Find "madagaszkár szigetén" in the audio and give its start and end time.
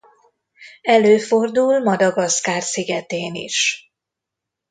1.79-3.35